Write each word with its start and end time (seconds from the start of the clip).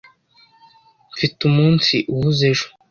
Mfite 1.13 1.39
umunsi 1.49 1.95
uhuze 2.13 2.43
ejo. 2.51 2.67